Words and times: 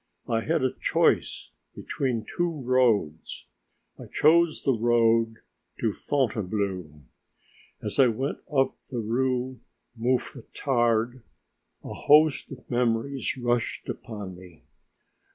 I 0.27 0.39
had 0.41 0.63
a 0.63 0.73
choice 0.81 1.51
between 1.75 2.25
two 2.25 2.63
roads. 2.63 3.45
I 3.99 4.07
chose 4.07 4.63
the 4.63 4.73
road 4.73 5.35
to 5.79 5.93
Fontainebleau. 5.93 7.03
As 7.83 7.99
I 7.99 8.07
went 8.07 8.39
up 8.51 8.79
the 8.89 8.97
Rue 8.97 9.59
Mouffetard, 9.95 11.21
a 11.83 11.93
host 11.93 12.51
of 12.51 12.67
memories 12.67 13.37
rushed 13.37 13.89
upon 13.89 14.35
me. 14.35 14.63